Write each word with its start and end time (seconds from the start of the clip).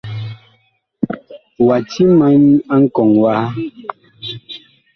Wa 1.67 1.77
timan 1.91 2.41
a 2.73 2.75
nkɔŋ 2.83 3.09
waha. 3.21 3.47